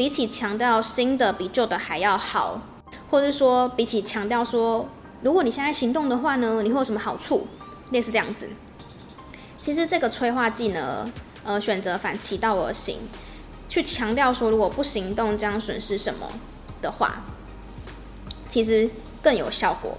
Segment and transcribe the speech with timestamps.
[0.00, 2.58] 比起强调新的比旧的还要好，
[3.10, 4.88] 或者是说比起强调说，
[5.20, 7.46] 如果你现在行动的话呢，你会有什么好处？
[7.90, 8.48] 类似这样子。
[9.60, 11.12] 其实这个催化剂呢，
[11.44, 12.96] 呃，选择反其道而行，
[13.68, 16.26] 去强调说如果不行动将损失什么
[16.80, 17.20] 的话，
[18.48, 18.88] 其实
[19.22, 19.98] 更有效果。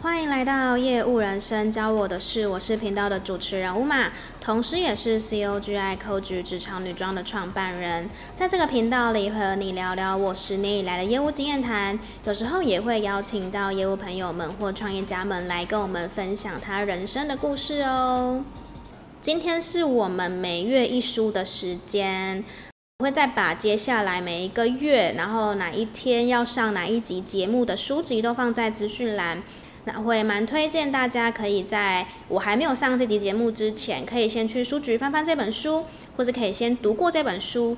[0.00, 4.10] 欢迎来到业务人生，教我的事，我是频道的主持人 Uma，
[4.40, 8.08] 同时也是 COGI c o g 职场女装的创办人。
[8.32, 18.44] 在这个频道里和你聊聊我十年以来的业务经验谈，有时候也会邀请到业务朋友们或创业家们来跟我们分享他人生的故事哦。
[19.20, 22.44] 今天是我们每月一书的时间，
[23.00, 29.42] 我会再把接下来每一个月，然后哪一天要上哪一集节目的书籍都放在资讯栏。
[29.88, 37.74] 那会蛮推荐大家可以在我还没有上这集节目之前，可以先去书局翻翻这本书，或者可以先读过这本书，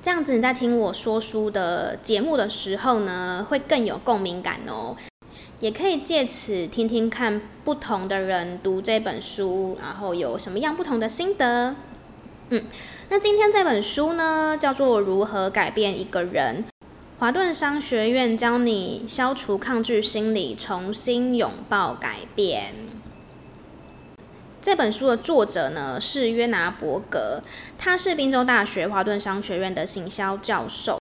[0.00, 4.96] 这样子你在听我说书的节目的时候呢，会更有共鸣感哦。
[5.58, 11.76] 也可以借此听听看不同的人读这本书，然后有什么样不同的心得。
[12.48, 12.64] 嗯，
[13.10, 16.64] 那今天这本书呢，叫做《如何改变一个人》。
[17.20, 22.72] 华顿商学院教你消除抗拒心理，重新拥抱改变。
[24.62, 27.42] 这本书的作者呢，是约拿伯格，
[27.76, 30.99] 他是宾州大学华顿商学院的行销教授。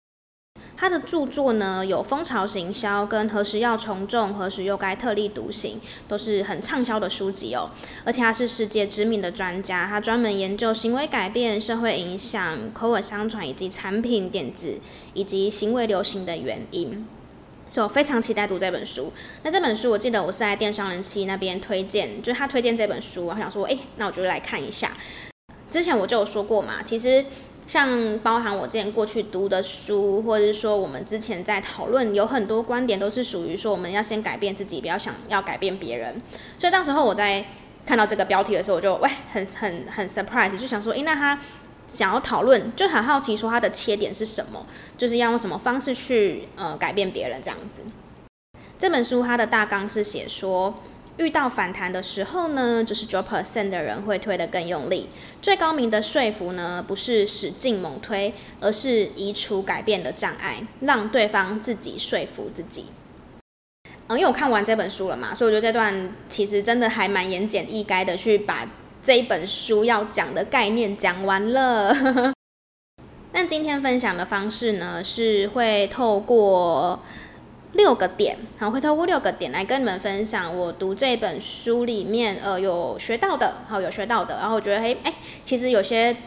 [0.79, 7.71] 他的著作呢，有《蜂巢行销》跟《何时要从众，何时又该特立独行》，都是很畅销的书籍哦。
[8.05, 14.79] 而且他是世界知名的专家，他专门研究行为改变、社会影响、口耳相传以及产品点子
[15.15, 17.07] 以及行为流行的原因。
[17.67, 19.11] 所以我非常期待读这本书。
[19.41, 24.95] 那这本书我记得我是在电商人气那边推荐，就是他推荐这本书，我想说，哎，那我就来看一下。
[25.71, 27.25] 之前我就有说过嘛，其实。
[27.67, 36.19] 像包含我之前过去读的书，或者是说我们之前在讨论，有很多观点都是属于说我们要先改变自己，不要想要改变别人。
[36.57, 37.45] 所以当时候我在
[37.85, 41.39] 看到这个标题的时候，我就喂很很很 surprise，就想说，诶，那他
[41.89, 44.65] 想要讨论，就很好奇说他的切点是什么，
[44.97, 47.81] 就是要用什么方式去呃改变别人这样子。
[48.79, 50.73] 这本书它的大纲是写说。
[51.17, 55.09] 遇到反弹的时候呢，就是九 percent 的人会推得更用力。
[55.41, 62.85] 最高明的说服呢，不是使劲猛推，而是移除改变的障碍，让对方自己说服自己。
[64.07, 68.69] 嗯，因为我看完这本书了嘛，所以我觉得这段其实真的还蛮言简意赅的，去把
[69.01, 72.33] 这一本书要讲的概念讲完了。
[73.33, 76.99] 那今天分享的方式呢，是会透过。
[77.77, 86.17] 六个点，好，会透过六个点来跟你们分享我读这本书里面，呃，有学到的，好，有学到的，然后我觉得，嘿，哎，其实有些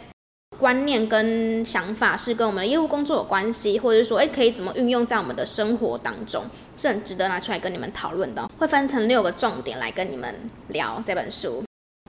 [0.58, 6.44] 观念跟想法是跟我们的业务工作有关系，或者是说，哎，可以怎么运用在我们的生活当中，
[6.76, 8.48] 是很值得拿出来跟你们讨论的。
[8.56, 10.32] 会分成六个重点来跟你们
[10.68, 11.64] 聊这本书。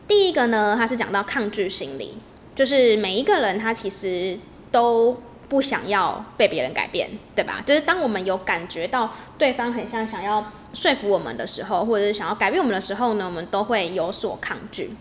[0.08, 2.14] 第一个呢，它是讲到抗拒心理，
[2.56, 4.38] 就是每一个人他其实
[4.72, 5.18] 都。
[5.52, 7.62] 不想要被别人改变，对吧？
[7.66, 14.96] 就是当我们有感觉到对方很像想要说服我们的时候，或者是想要改变我们的时候呢，我们都会有所抗拒。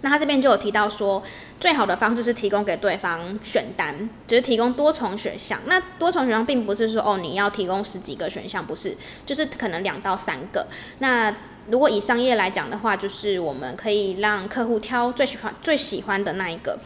[0.00, 1.22] 那他这边就有提到说，
[1.60, 5.60] 最好的方式是提供给对方选单，就是提供多重选项。
[5.66, 8.96] 那多重选项并不是说哦，你要提供十几个选项，不是，
[9.26, 10.66] 就是可能两到三个。
[11.00, 11.36] 那
[11.68, 16.78] 如果以商业来讲的话，就是我们可以让客户挑最喜欢最喜欢的那一个。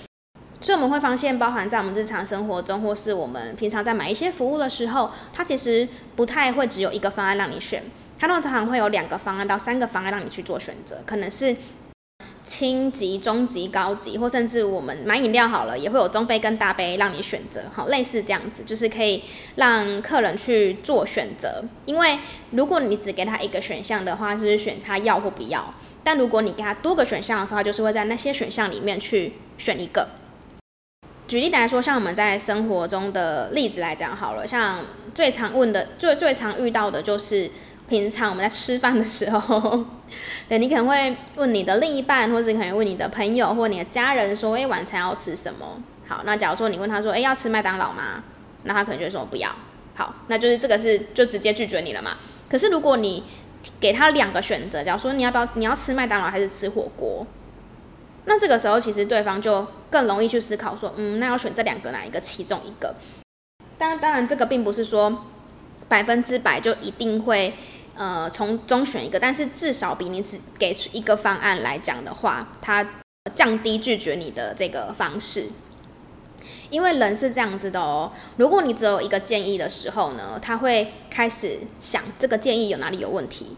[0.61, 5.87] 所以我们会发现，包含在我们日常生活中，或是我们平常在买一些服务的时候，它其实
[6.17, 7.83] 不太会只有一个方案让你选，
[8.19, 11.55] 它通常会有两个方案到三个方案让你去做选择，可能是
[12.43, 19.23] 轻级、中级、高级，或甚至我们买饮料好了，也会有中杯跟大杯让你选择，好，类似这样子，就是可以
[19.55, 21.63] 让客人去做选择。
[21.87, 22.19] 因为
[22.51, 30.09] 如果你只给他一个选项的话，就是选他要或不要；但如果你给他多个选项的时候，他就是会在那些选项里面去选一个。
[31.29, 34.79] 举例来说，像我们在生活中的例子来讲好了，像
[35.15, 37.51] 最常问的、最最常遇到的就是，
[37.87, 39.85] 平常我们在吃饭的时候，
[40.49, 45.83] 对，你可能会问你的另一半，或者可能问你的朋友或你的家人说，哎，晚餐要吃什么？
[46.07, 48.25] 好，那假如说你问他说，哎，要吃麦当劳吗？
[48.63, 49.51] 那他可能就说不要。
[49.95, 52.13] 好，那就是这个是就直接拒绝你了嘛。
[52.49, 53.23] 可是如果你
[53.79, 57.27] 给他两个选择，假如说你要不要你要吃麦当劳还是吃火锅？
[58.29, 62.95] 那这个时候，其实对方就更容易去思考说，嗯，那要选这两个哪一个其中一个？
[63.79, 65.25] 当然，当然，这个并不是说
[65.89, 67.55] 百分之百就一定会
[67.95, 72.87] 呃从中选一个，但是至少比你只给出一个方案来讲的话，它
[73.33, 75.47] 降低拒绝你的这个方式。
[76.69, 83.57] 因为人是这样子的哦，如果你只有一个建议的时候呢，他会开始想这个建议有哪里有问题。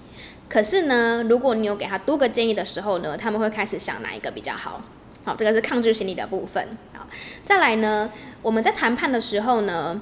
[0.50, 4.82] 可是呢，如果你有给他多个建议的时候呢，他们会开始想哪一个比较好。
[5.24, 6.76] 好，这个是抗拒心理的部分。
[6.92, 7.06] 好，
[7.44, 8.10] 再来呢，
[8.42, 10.00] 我们在谈判的时候呢，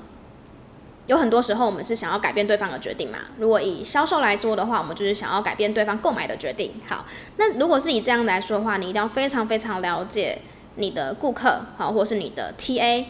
[1.06, 3.18] 有很多时候我们是想要改变对方的决定嘛。
[3.38, 6.72] 如果以销售来说的话，我们就是想要改变对方购买的决定。
[6.88, 7.04] 好，
[7.36, 10.38] 那如果是以这样来说的话，你一定要非常非常了解。
[10.80, 13.06] 你的顾客，好，或是你的 TA，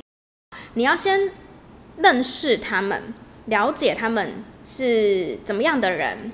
[0.73, 1.31] 你要先
[1.99, 3.13] 认识他们，
[3.45, 6.33] 了解他们是怎么样的人，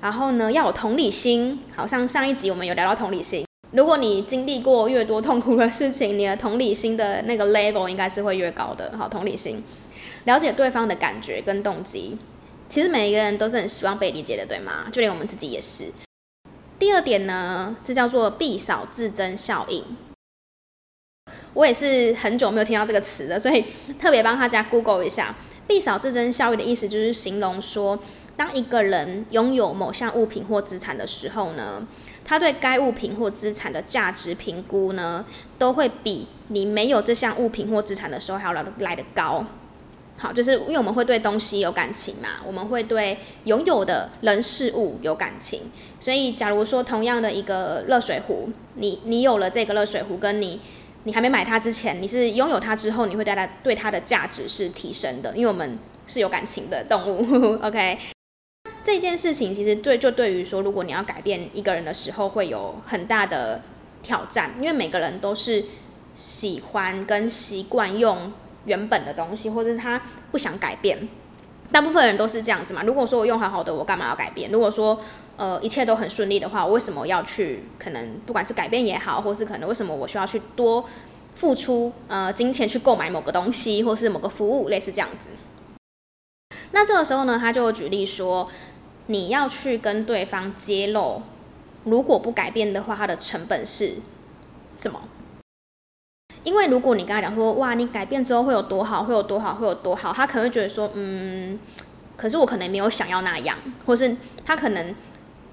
[0.00, 1.60] 然后呢，要有同理心。
[1.76, 8.92] 好像上一集我们有聊到同理心，如果你经历过越多痛苦的事情，你的同理心的那个 level 应该是会越高的。
[8.96, 9.62] 好，同理心，
[10.24, 12.18] 了解对方的感觉跟动机。
[12.68, 14.86] 其实每一个人都是很希望被理解的，对吗？
[14.92, 15.84] 就连我们自己也是。
[16.78, 19.84] 第二点呢，这叫做必少自增效应。
[21.52, 23.64] 我也是很久没有听到这个词了，所以
[23.98, 25.34] 特别帮大家 Google 一下。
[25.66, 27.98] 必少自增效应的意思就是形容说，
[28.40, 31.86] 当一个人拥有某项物品或资产的时候呢，
[32.24, 35.22] 他对该物品或资产的价值评估呢，
[35.58, 39.44] 都会比你没有这项物品或资产的时候还要来来得高。
[40.16, 45.60] 好，就是因为我们会对东西有感情嘛，我们会对拥有的人事物有感情，
[46.00, 50.58] 所以假如说同样的一个热水壶，你你有了这个热水壶，跟你
[51.04, 57.58] 你还没买它之前，你是拥有它之后，你会对它对它的价值是提升的，因为我们是有感情的动物。
[57.62, 57.98] OK，
[58.82, 63.60] 这件事情其实对就对于说，如果你要改变一个人的时候，会有很大的
[64.02, 65.64] 挑战，因为每个人都是
[66.14, 68.32] 喜欢跟习惯用
[68.64, 70.00] 原本的东西，或者是他
[70.30, 71.08] 不想改变。
[71.70, 72.82] 大部分人都是这样子嘛。
[72.82, 74.50] 如果说我用好好的，我干嘛要改变？
[74.50, 75.00] 如果说
[75.36, 77.62] 呃，一切都很顺利的话，我为什么要去？
[77.78, 80.84] 可能不管是改变也好，或是可能为什么我需要去多
[81.34, 85.30] 付出呃金钱去购买某个东西，或是某个服务，类似这样子。
[86.72, 88.48] 那这个时候呢，他就举例说，
[89.10, 91.22] 你要去跟对方揭露，
[91.82, 93.94] 如果不改变的话，它的成本是
[94.76, 95.02] 什么？
[96.44, 101.58] 因为如果你跟他讲说，哇，你改变之后会有多好，会有多好，会有多好，他可能会觉得说，嗯，
[102.16, 104.94] 可是我可能没有想要那样，或是他可能。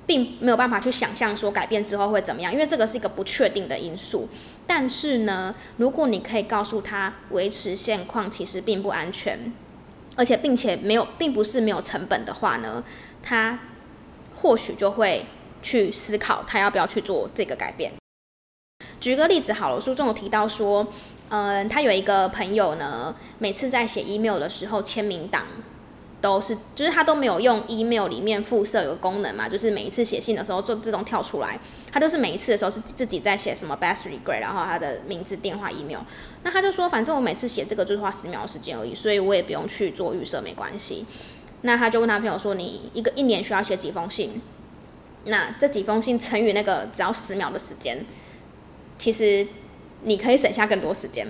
[0.05, 4.29] 并没有办法去想象说改变之后会怎么样，因为这个是一个不确定的因素。
[4.65, 9.51] 但是呢，如果你可以告诉他维持现况其实并不安全，
[10.15, 12.81] 而且并且没有，并不是没有成本的话呢，
[13.27, 13.59] 他
[14.37, 15.25] 或许就会
[15.61, 17.91] 去思考他要不要去做这个改变。
[19.01, 20.87] 举个例子好了，书中有提到说，
[21.27, 25.43] 嗯，他有一个朋友呢，每次在写 email 的时候签名档。
[26.19, 31.59] 都是，就是他都没有用 email 里面附设有个功能嘛，就是每一次写信的时候就自动跳出来。
[31.91, 35.99] 他都是每一次的时候是自己在写什么 best regret，然后他的名字、电话、email。
[36.41, 41.05] 那他就说，反正我每次写这个就是花十秒的时间而已，所以我也不用去做预设，没关系。
[41.61, 44.41] 那他就问他朋友说，你一个一年需要写几封信？
[45.25, 48.05] 那这几封信乘以那个只要十秒的时间，
[48.97, 49.45] 其实
[50.03, 51.27] 你可以省下更多时间。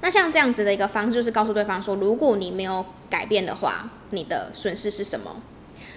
[0.00, 5.36] 那像这样子的一个方式，就是告诉对方说，如果你没有改变的话，你的损失是什么？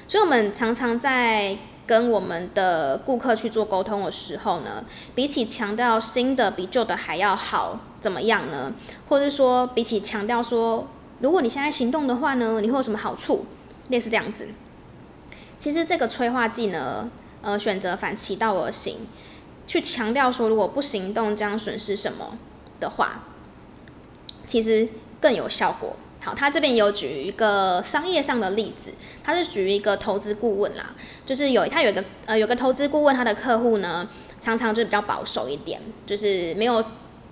[0.08, 1.58] 所以，我们常常在
[1.88, 8.74] 跟我们的顾客去做沟通的时候呢，比起强调新的比旧的还要好，怎么样呢？
[9.10, 10.88] 或者说，比起强调说，
[11.20, 13.46] 如果你现在行动的话呢，你会有什么好处？
[13.90, 14.48] 类似这样子。
[15.58, 17.10] 其实这个催化剂呢，
[17.42, 18.98] 呃，选择反其道而行，
[19.66, 22.38] 去强调说，如果不行动将损失什么
[22.80, 23.24] 的话。
[24.48, 24.88] 其实
[25.20, 25.96] 更有效果。
[26.24, 30.94] 好，他这边有举一个商业上的例子，他是举一个投资顾问啦，
[31.26, 34.08] 就是有他有一个呃有个投资顾问，他的客户呢
[34.40, 36.84] 常常就比较保守一点，就是没有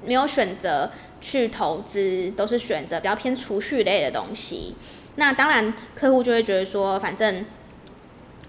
[0.03, 0.89] 没有选择
[1.21, 4.75] 去投资，都是选择比较偏储蓄类的东西。
[5.15, 7.45] 那当然客户就会觉得说，反正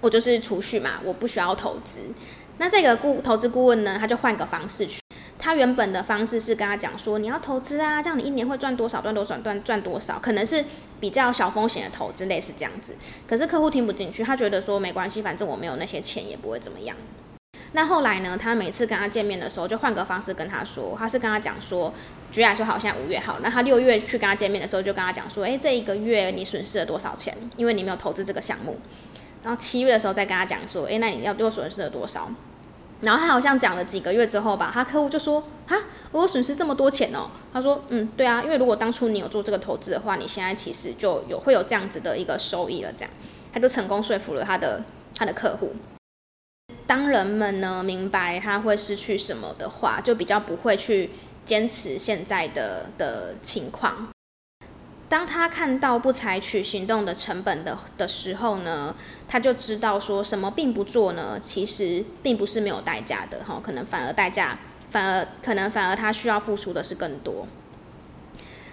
[0.01, 2.01] 我就是储蓄嘛，我不需要投资。
[2.59, 5.01] 那这个顾投资顾问呢，他就换个方式去。
[5.39, 10.65] 他原本的方式是跟他讲说，你要投资啊，这样你一年会赚多少，赚多少，赚赚多少，可能是
[11.01, 12.95] 比较小风险的投资，类似这样子。
[13.27, 16.97] 可是客户听不进去，他觉得说没关系，反正我没有那些钱，也不会怎么样。
[17.77, 21.93] 那后来呢，他每次跟他见面的时候，就换个方式跟他说，他是跟他讲说，
[22.31, 27.37] 举例来说，好像五月好，那他六月去跟他见面的时候，就跟他讲说，诶，这一个月你损失了多少钱？
[27.57, 28.79] 因为你没有投资这个项目。
[29.43, 32.31] 然后七月的时候再跟他讲说，诶，那你要又损失了多少？
[33.01, 35.77] 然后他好像讲了几个月之后吧，他客户就说：“哈，
[36.13, 43.11] 我损失这么多钱哦。”他说：“嗯，对啊，因为如果当初你有做这个投资的话，你现在其实就有会有这样子的一个收益了。”这样，
[43.53, 44.81] 他就成功说服了他的
[45.19, 45.73] 他的客户。
[46.87, 51.11] 当人们呢明白他会失去什么的话，就比较不会去
[51.45, 54.09] 坚持现在的的情况。
[55.09, 58.95] 当他看到不采取行动的成本的的时候呢，
[59.29, 64.59] 他就知道说什么并不做呢，其实并不是没有代价的哈，可能反而代价
[64.91, 67.47] 反而可能反而他需要付出的是更多。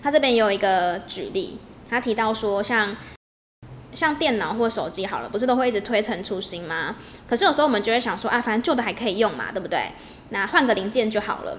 [0.01, 2.95] 他这边也有一个举例，他提到说像
[3.93, 6.95] 像电脑或手机好了，不是都会一直推陈出新吗？
[7.27, 9.91] 可是有时候我们就会想说啊，反正旧的还可以用嘛，对不对？
[10.29, 11.57] 那换个零件就好了。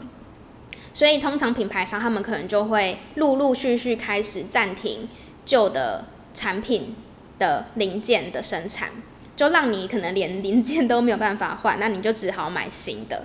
[0.94, 5.08] 所以，通常品牌商他们可能就会陆陆续续开始暂停
[5.44, 6.94] 旧的产品
[7.38, 8.90] 的零件的生产，
[9.34, 13.24] 就让你可能连零件都没有办法换，那你就只好买新的。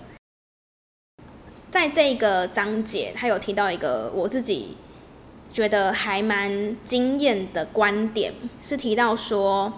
[1.70, 4.78] 在这个章节，他有提到一个我自己
[5.52, 9.74] 觉得还蛮惊艳的观点，是提到说，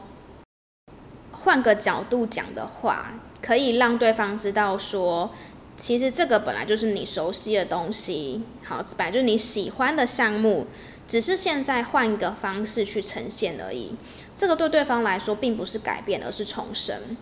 [1.31, 5.31] 换个角度讲的话，可以让对方知道说。
[5.77, 10.67] 其实这个本来就是你熟悉的东西，好，本来就是你喜欢的项目，
[11.07, 13.95] 只是现在换一个方式去呈现而已。
[14.33, 17.15] 这个对对方来说并不是改变，而是重生。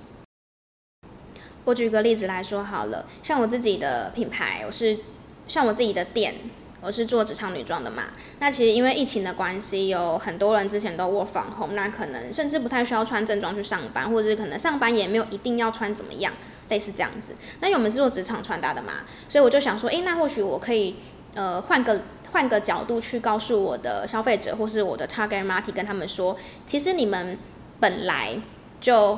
[1.66, 4.98] 我举个例子来说好了，像我自己的品牌，我是
[5.48, 6.34] 像我自己的店，
[6.81, 8.03] 我是做职场女装的嘛。
[8.39, 16.34] 那其实因为疫情的关系，有很多人之前都 work from home，那可能甚至不太需要穿正装去上班，或者是可能上班也没有一定要穿怎么样。
[16.69, 18.91] 类似这样子，那因为我们是做职场穿搭的嘛，
[19.29, 20.98] 所以我就想说，诶，那或许我可以，
[21.34, 22.01] 呃，换个
[22.34, 27.38] 换个角度去告诉我的消费者，或是我的 target market，跟他们说，其实你们
[27.79, 28.36] 本来
[28.81, 29.17] 就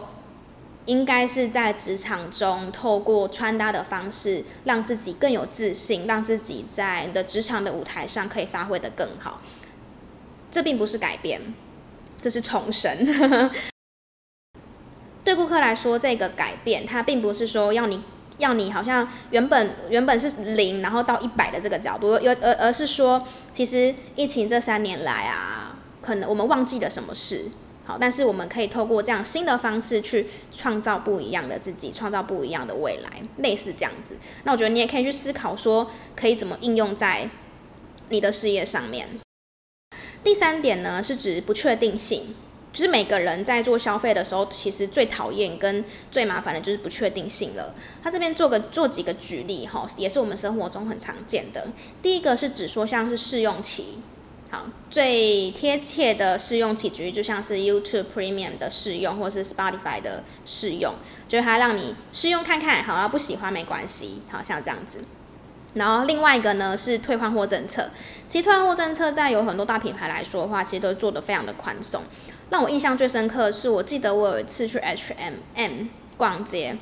[0.90, 9.40] 应该是在职场中透过穿搭的方式，让自己更有自信，让自己在你的职场的舞台上可以发挥得更好。
[10.50, 11.54] 这并不是改变，
[12.20, 12.92] 这是重生。
[15.24, 18.02] 对顾客来说，这个改变，它并不是说要你
[18.40, 27.52] 要你好像原本原本是零，然后到一百的这个角度，而而而是说，其实疫情这三年来啊，可能我们忘记了什么事，
[27.90, 34.16] 好，但是我们可以透过这样新的方式去创造不一样的自己，创造不一样的未来，类似这样子。
[34.44, 37.28] 那我觉得你也可以去思考说，可以怎么应用在
[38.10, 39.08] 你的事业上面。
[40.24, 42.36] 第三点呢，是指不确定性。
[42.72, 47.74] 就是每个人在做消费的时候，其实最讨厌跟最麻烦的就是不确定性了。
[48.04, 51.68] 他这边做个做几个举例哈，也是我们生活中很常见的。
[52.04, 53.98] 第一个是指说像是试用期，
[54.52, 60.94] 好，最贴切的试用期举例就像是 YouTube Premium 的试用，或是 Spotify 的试用，
[61.28, 65.04] 就是它让你试用看看，好，然后不喜欢没关系，好像这样子。
[65.76, 67.92] 然后另外一个呢是退换货政策，
[68.28, 72.02] 其实退换货政策在有很多大品牌来说的话，其实都做得非常的宽松。
[72.50, 75.72] 让我印象最深刻的是，我记得我有一次去 H M M
[76.18, 76.76] 逛街，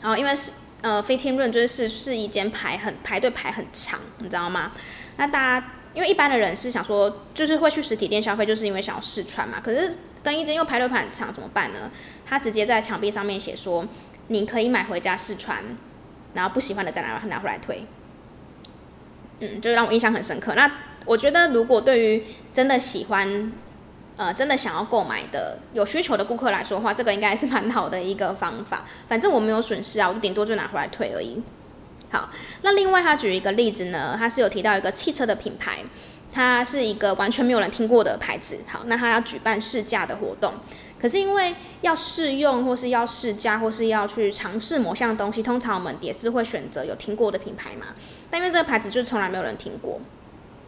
[0.00, 4.70] 然后因为是呃 fitin room 就是试试衣间排很排队排很长，你知道吗？
[5.16, 9.60] 那大家因为一般的人是想说，就是会去实体店消费，就是因为想要试穿嘛。
[9.62, 11.90] 可是更衣间又排队排很长，怎么办呢？
[12.26, 13.86] 他直接在墙壁上面写说，
[14.28, 15.62] 你可以买回家试穿，
[16.34, 17.86] 然后不喜欢的再拿拿回来退。
[19.40, 20.54] 嗯，就让我印象很深刻。
[20.54, 20.70] 那
[21.06, 23.52] 我觉得如果对于真的喜欢。
[24.16, 28.84] 呃，真的想要购买的有需求的顾客来说的话，这个应该是蛮好的一个方法。
[29.08, 31.42] 反正我没有损失啊，我顶多就拿回来退而已。
[32.14, 32.30] 好，
[32.62, 35.78] 那另外他举一个例子呢，他是有提到一个汽车的品牌，
[36.32, 38.60] 它是一个完全没有人听过的牌子。
[38.68, 40.54] 好，那他要举办试驾的活动，
[41.00, 47.86] 可是因为要试用或是要试驾或是要去尝试某项东西，通常我们也是会选择有听过的品牌嘛。
[48.30, 50.00] 但因为这个牌子就是从来没有人听过。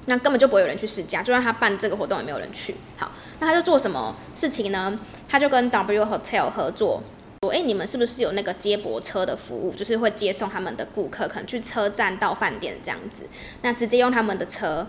[0.09, 2.75] 那根本就不会有人去试驾，就算他办这个活动也没有人去。
[2.97, 4.99] 好，那他就做什么事情呢？
[5.29, 7.03] 他就跟 W Hotel 合作，
[7.47, 9.73] 说：“哎，你们是不是有那个接驳车的服务？
[9.73, 13.29] 就是会接送他们的顾客，可能去车站到饭店这样子。
[13.63, 14.87] 那直接用他们的车，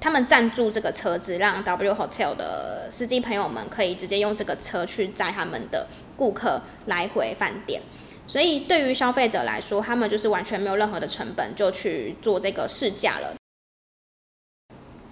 [0.00, 7.82] 他们赞助这个车子，让 W Hotel 的司机朋友们可以直接用这个车去载他们的顾客来回饭店。
[8.28, 13.34] 所以对于消费者来说，他们就是完全没有任何的成本就去做这个试驾了。”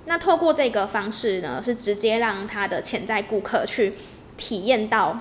[0.06, 3.94] 那透过这个方式呢，是直接让他的潜在顾客去
[4.36, 5.18] 体验到，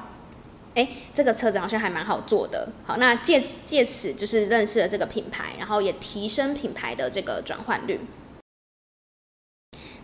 [0.75, 2.69] 哎，这个车子好像还蛮好做的。
[2.85, 7.99] 好，那借此借此就是认识了这个品牌，然后也提升品牌的这个转换率。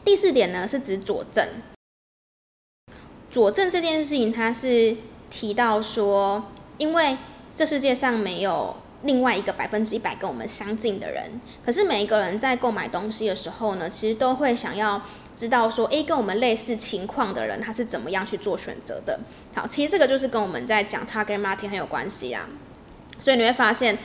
[0.04, 1.48] 第四点呢，是指佐证。
[3.30, 4.98] 佐证这件事情，它是
[5.30, 6.46] 提到说，
[6.78, 7.18] 因为
[7.54, 8.76] 这世界上没有。
[9.04, 15.02] 另外一个百分之一百跟我们相近的人，可是每一个人在购买东西的时候呢，其实都会想要
[15.34, 19.18] 知道说，诶，跟我们类似情况的人他是怎么样去做选择的。
[19.68, 22.48] 其实这个就是跟我们在讲 target market 很有关系啊。
[23.20, 23.98] 所以你会发现，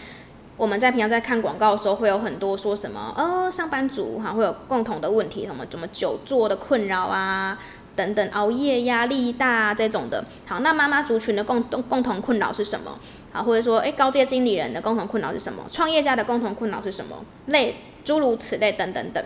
[0.57, 7.59] 我们在平常在看广告的时候，会有很多说什么哦，上班族哈会有共同的问题，什么怎么久坐的困扰啊，
[7.95, 10.25] 等等，熬夜、压力大啊这种的。
[10.47, 12.99] 好，那妈妈族群的共共共同困扰是什么？
[13.33, 15.65] 好，或者说，诶，高阶经理人的共同困扰是什么？
[15.71, 17.25] 创业家的共同困扰是什么？
[17.47, 19.25] 类诸如此类等等等，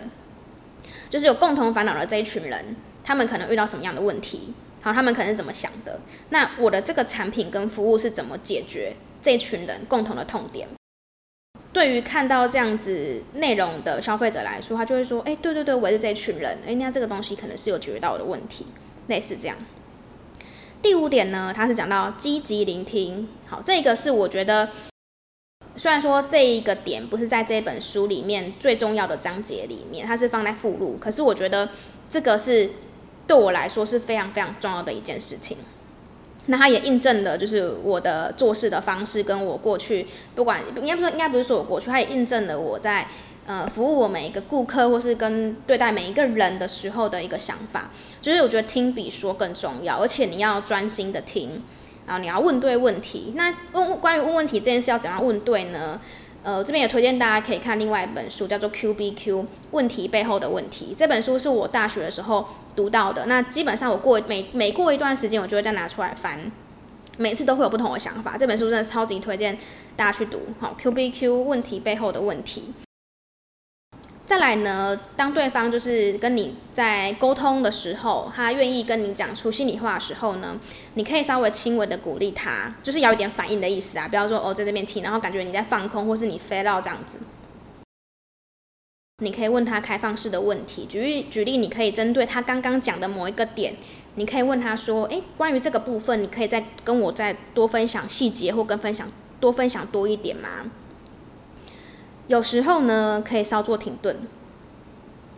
[1.09, 4.53] 就是有共同烦恼的这一群人，他们可能遇到什么样的问题？
[4.81, 5.99] 好，他们可能是怎么想的？
[6.29, 10.67] 那我的这个产品跟服务是怎么解决这群人共同的痛点？
[11.71, 16.57] 对于看到这样子内容的消费者来说，他就会说：“哎，对对对，我也是这群人。
[16.65, 18.65] 哎，那这个东西可能是有解决到我的问题，
[19.07, 19.55] 类似这样。”
[20.81, 23.27] 第五点呢，他是讲到积极聆听。
[23.45, 24.69] 好，这个是我觉得，
[25.75, 31.69] 虽然说这一个点不是在这本书里面最重要的章节里面，它是放在附录，可是我觉得
[32.09, 32.69] 这个是
[33.29, 35.55] 对我来说是非常非常重要的一件事情。
[36.47, 43.07] 那它也印证了，就是我的做事的方式，跟我过去不管应该不是应该不是说我过去，它也印证了我在
[43.45, 51.61] 呃服务我每一个顾客或是跟对待每一个人的时候的一个想法，就是我觉得听比说更重要，而且你要专心的听，
[52.07, 53.33] 然后你要问对问题。
[53.35, 56.01] 那问关于问问题这件事要怎样问对呢？
[56.41, 60.93] 呃，这边也推荐大家可以看另外一本书，叫做《QBQ 问题背后的问题》。
[60.97, 63.25] 这本书是我大学的时候读到的。
[63.25, 66.39] 那基本上我过每每过一段时间，我就会再拿出来翻，
[67.17, 68.37] 每次都会有不同的想法。
[68.37, 69.57] 这本书真的超级推荐
[69.95, 70.39] 大家去读。
[70.59, 72.73] 好，《QBQ 问题背后的问题》。
[74.29, 80.55] 再来呢，当对方就是跟你在沟通的时候，他愿意跟你讲出心里话的时候呢，
[80.93, 87.17] 你可以稍微轻微的鼓励他，就是要有点反应的意思啊，不要说哦在这边听，然后感觉你在放空，或是你飞到这样子。
[89.23, 93.73] 你可以问他开放式的问题，举例举例，你可以针对他刚刚讲的某一个点，
[94.13, 99.07] 你可以问他说，诶，关于这个部分，你可以再跟我再多分享细节，或跟分享
[99.39, 100.69] 多分享多一点吗？
[102.29, 104.15] 有时候呢，可以稍作停顿，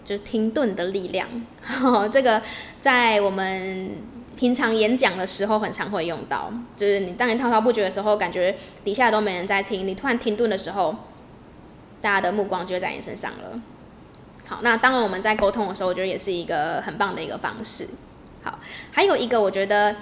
[0.04, 1.26] 就是停顿的力量。
[2.12, 2.42] 这个
[2.80, 3.92] 在我们
[4.36, 6.52] 平常演讲的时候很常会用到。
[6.76, 10.94] 就是你当你滔滔不绝的时候，感觉底下都没人在听，你突然停顿的时候，
[12.02, 13.62] 大家的目光就会在你身上了。
[14.46, 17.88] 好，那当然我们在沟通的时候，我觉得也是一个很棒的一个方式。
[18.44, 18.60] 好，
[18.92, 19.96] 还有一个我觉得，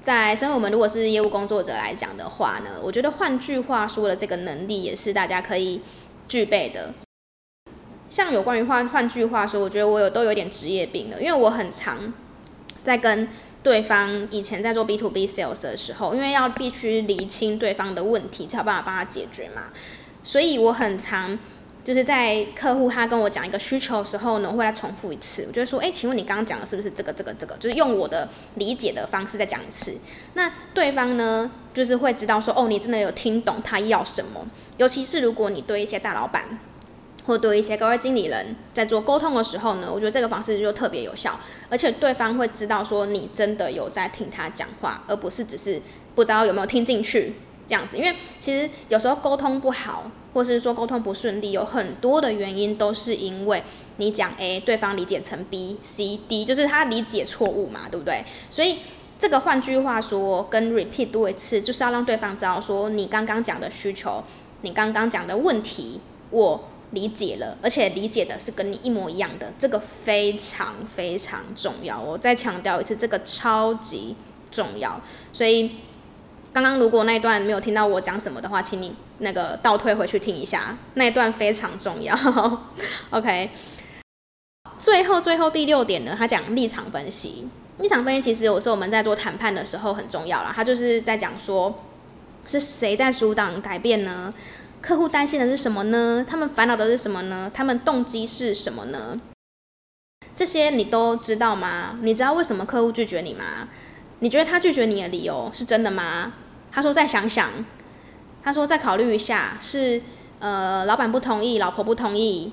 [0.00, 5.80] 在身为我们如果是业务工作者来讲的话呢，我觉得换句话说的这个能力也是大家可以。
[6.28, 6.92] 具备的，
[8.08, 12.12] 像有关于换换句话说，我觉得我有都有点职业病了，因为我很常
[12.82, 13.28] 在跟
[13.62, 19.72] 对方以前在做 B to B sales 的时候，因为要必须厘清对方的问题，才有办法帮他解决嘛，
[20.22, 21.38] 所以我很常
[21.86, 27.56] 就是在客户他跟我讲一个需求的时候呢，我会来重复一次，我就会说，哎，请问你刚刚讲的是不是这个这个这个？
[27.58, 29.96] 就是用我的理解的方式再讲一次，
[30.34, 34.44] 那对方呢，就是会知道说，哦，你真的有听懂他要什么。
[34.78, 36.58] 尤其是如果你对一些大老板，
[37.24, 41.38] 或对一些高位经理人在做沟通的时候呢，我觉得这个方式就特别有效，
[41.70, 45.80] 而且对方会知道说你真的有在听他讲话，而不是只是
[46.16, 47.34] 不知道有没有听进去
[47.66, 47.96] 这样子。
[47.96, 53.62] 因为其实有时候沟通不好，或是说沟通不顺利，有很多的原因都是因为
[53.96, 58.24] 你讲 A，对方理解成 B、C、D，就是他理解错误嘛，对不对？
[58.50, 58.78] 所以
[59.18, 64.22] 这个换句话说，跟 repeat 多一次，就是要让对方知道说你刚刚讲的需求。
[64.62, 66.00] 你刚刚讲的问题，
[66.30, 72.00] 我理解了，而且理解的是跟你一模一样的，这个非常非常重要。
[72.00, 74.16] 我再强调一次，这个超级
[74.50, 74.98] 重要。
[75.32, 75.72] 所以，
[76.56, 82.16] 刚刚如果那一段没有听到我讲什么的话，请你那个倒退回去听一下，那一段非常重要。
[83.12, 83.50] OK，
[84.78, 87.46] 最后最后第六点呢，他讲立场分析。
[87.76, 91.82] 立场分析其实有时候我们在做谈判的时候很重要啦，他就是在讲说。
[92.46, 94.32] 是谁在阻挡改变呢？
[94.80, 96.24] 客户担心的是什么呢？
[96.26, 97.50] 他们烦恼的是什么呢？
[97.52, 99.20] 他们动机是什么呢？
[100.34, 101.98] 这些你都知道吗？
[102.00, 103.68] 你知道为什么客户拒绝你吗？
[104.20, 106.32] 你觉得他拒绝你的理由是真的吗？
[106.76, 107.48] 他说再想想，
[108.44, 110.02] 他说再考虑一下，是
[110.40, 112.52] 呃老板不同意，老婆不同意，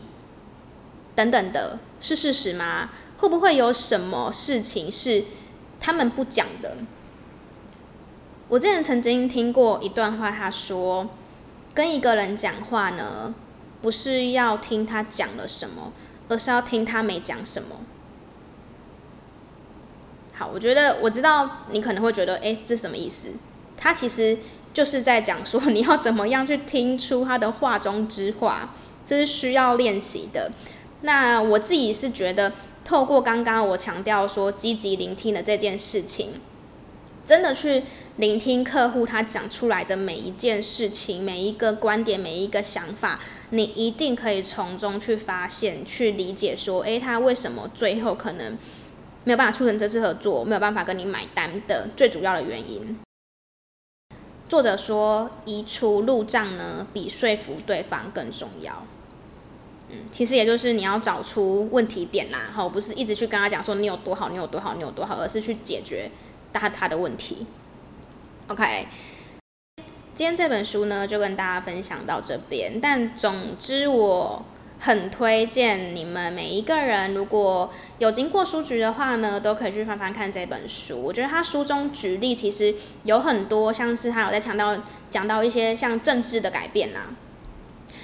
[1.13, 2.91] 等等的，是事实吗？
[3.17, 5.25] 会不会有什么事情是
[5.77, 6.77] 他们不讲的？
[8.47, 11.09] 我之前曾经听过一段话，他说
[11.75, 13.35] ：“跟一个人讲话呢，
[13.81, 15.91] 不是要听他讲了什么，
[16.29, 17.75] 而是要听他没讲什么。”
[20.31, 23.33] 好，我觉得我知道你可能会觉得，诶，这什么意思？
[23.83, 24.37] 他其实
[24.73, 28.73] 就是在讲说，你要怎么样去听出他的话中之话，
[29.05, 30.49] 这是需要练习的。
[31.01, 32.53] 那我自己是觉得，
[32.85, 36.29] 透过刚刚我强调说积极聆听的这件事情。
[37.25, 37.83] 真的去
[38.17, 43.19] 聆听客户他讲出来的每一件事情、每一个观点、每一个想法，
[43.49, 48.57] 你一定可以从中去发现、去理解，说，诶，他为什么最后可能
[49.25, 52.97] 没有办法促成这次合作，没有办法跟你买单的最主要的原因。
[54.53, 58.85] 作者说，移除路障呢，比说服对方更重要。
[59.89, 66.11] 嗯，其实也就是你要找出问题点啦，哈，不是一直去跟他讲说你有多好，你有多好，你有多好，而是去解决。
[66.53, 67.47] 他他的问题
[68.45, 68.85] ，OK，
[70.13, 72.79] 今天这本书呢就跟大家分享到这边。
[72.79, 74.45] 但总之，我
[74.85, 81.01] 很推荐你们每一个人，如果有经过书局的话呢，都可以去翻翻看这本书。
[81.01, 84.77] 我觉得他书中举例其实有很多，像是他有在强调
[85.09, 87.11] 讲到一些像政治的改变啦，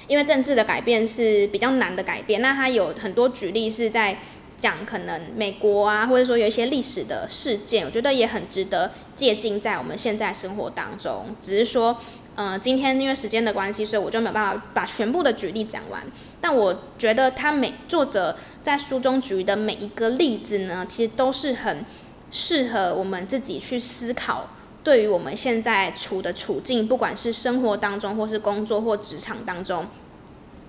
[0.08, 2.42] 因为政治的改变是比较难的改变。
[2.42, 4.18] 那他有很多举例是在。
[4.62, 11.28] 讲可能美国啊，或者说有一些历史的事件，我觉得也很值得借鉴在我们现在生活当中。
[11.42, 11.98] 只是说，
[12.40, 16.02] 呃，今天因为时间的关系，所以我就没有办法把全部的举例讲完。
[16.40, 21.84] 但我觉得他每作者在书中举的每一个例子呢，其实都是很
[22.32, 24.48] 适合我们自己去思考，
[24.86, 29.86] 对于我们现在处的处境，不管是生活当中，或是工作或职场当中，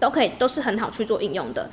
[0.00, 1.70] 都可以都是很好去做应用的。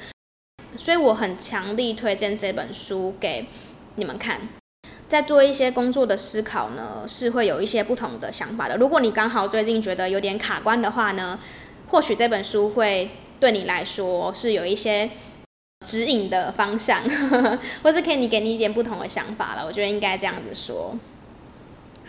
[0.77, 3.47] 所以我很强力推荐这本书给
[3.95, 4.41] 你们看，
[5.07, 8.75] 在做一些工作的思考呢，是会有一些不同的想法的。
[8.75, 11.39] 如果你刚好最近觉得有点卡关的话呢，
[11.87, 15.09] 或许这本书会对你来说是有一些
[15.85, 19.65] 指引的方向，呵呵，或是可以你给你一点不同的想法了。
[19.65, 20.93] 我觉得应该这样子说。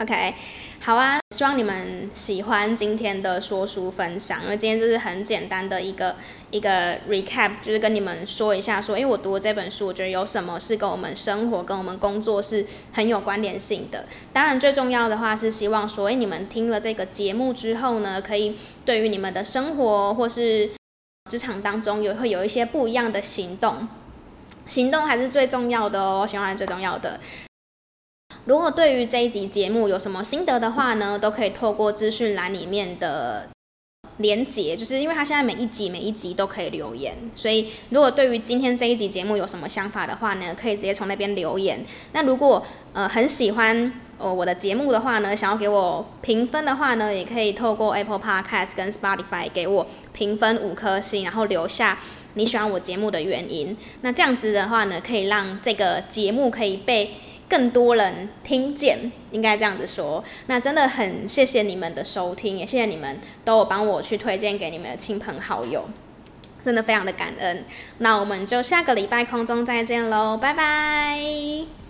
[0.00, 0.34] OK。
[0.80, 6.14] 好啊，希望你们喜欢今天的说书分享，因为今天就是很简单的一个
[6.52, 14.06] 一个 recap，就是跟你们说一下说，因为我读的这本书，我觉得有什么是跟我们生活、跟我们工作是很有关联性的。
[14.32, 20.70] 当然，最重要的话是希望说，诶，你们听了这个节目之后呢，可以对于你们的生活或是
[21.28, 23.88] 职场当中有会有一些不一样的行动，
[24.64, 27.18] 行动还是最重要的哦，行动是最重要的。
[28.44, 33.48] 如果对于这一集节目有什么心得的话呢，都可以透过资讯栏里面的
[34.18, 41.84] 连结，就是因为他现在每一集每一集都可以留言，所以如果对于今天这一集节目有什么想法的话呢，可以直接从那边留言。
[42.12, 51.98] 那如果呃很喜欢呃我的节目的话呢，想要给我评分的话呢，也可以透过 Apple Podcast 跟 Spotify 给我评分五颗星，然后留下
[52.34, 53.76] 你喜欢我节目的原因。
[54.00, 57.10] 那这样子的话呢，可以让这个节目可以被。
[57.48, 60.22] 更多人听见，应该这样子说。
[60.46, 65.88] 那真的很谢谢你们的收听，也谢谢你们都有帮我去推荐给你们的亲朋好友，
[66.62, 67.64] 真的非常的感恩。
[67.98, 71.87] 那我们就下个礼拜空中再见喽，拜拜。